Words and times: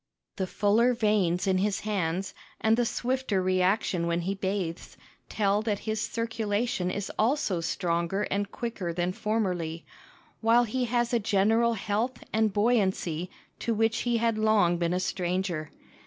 The 0.37 0.47
fuller 0.47 0.95
veins 0.95 1.45
in 1.45 1.59
his 1.59 1.81
hands 1.81 2.33
and 2.59 2.75
the 2.75 2.87
swifter 2.87 3.39
reaction 3.39 4.07
when 4.07 4.21
he 4.21 4.33
bathes 4.33 4.97
tell 5.29 5.61
that 5.61 5.77
his 5.85 6.01
circulation 6.01 6.89
is 6.89 7.11
also 7.19 7.61
stronger 7.61 8.23
and 8.23 8.51
quicker 8.51 8.93
than 8.93 9.13
formerly, 9.13 9.85
while 10.39 10.63
he 10.63 10.85
has 10.85 11.13
a 11.13 11.19
general 11.19 11.75
health 11.75 12.23
and 12.33 12.51
buoyancy 12.51 13.29
to 13.59 13.75
which 13.75 13.99
he 13.99 14.17
had 14.17 14.39
long 14.39 14.77
been 14.79 14.93
a 14.93 14.99
stranger. 14.99 15.69